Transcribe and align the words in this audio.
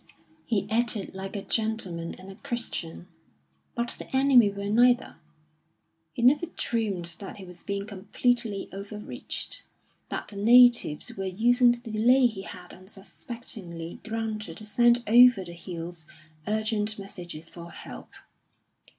He 0.47 0.67
acted 0.71 1.13
like 1.13 1.35
a 1.35 1.43
gentleman 1.43 2.15
and 2.17 2.31
a 2.31 2.35
Christian; 2.37 3.07
but 3.75 3.89
the 3.99 4.09
enemy 4.15 4.49
were 4.49 4.65
neither. 4.65 5.17
He 6.13 6.23
never 6.23 6.47
dreamed 6.57 7.05
that 7.19 7.37
he 7.37 7.45
was 7.45 7.61
being 7.61 7.85
completely 7.85 8.67
overreached, 8.73 9.61
that 10.09 10.29
the 10.29 10.37
natives 10.37 11.15
were 11.15 11.25
using 11.25 11.73
the 11.73 11.91
delay 11.91 12.25
he 12.25 12.41
had 12.41 12.73
unsuspectingly 12.73 13.99
granted 14.03 14.57
to 14.57 14.65
send 14.65 15.03
over 15.05 15.45
the 15.45 15.53
hills 15.53 16.07
urgent 16.47 16.97
messages 16.97 17.47
for 17.47 17.69
help. 17.69 18.09